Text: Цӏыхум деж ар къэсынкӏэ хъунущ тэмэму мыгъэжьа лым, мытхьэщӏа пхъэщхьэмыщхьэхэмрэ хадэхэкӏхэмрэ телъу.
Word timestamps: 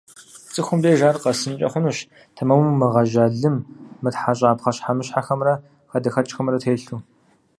Цӏыхум 0.53 0.79
деж 0.83 1.01
ар 1.09 1.17
къэсынкӏэ 1.23 1.67
хъунущ 1.71 1.97
тэмэму 2.35 2.71
мыгъэжьа 2.79 3.25
лым, 3.39 3.57
мытхьэщӏа 4.01 4.49
пхъэщхьэмыщхьэхэмрэ 4.59 5.53
хадэхэкӏхэмрэ 5.91 6.57
телъу. 6.63 6.99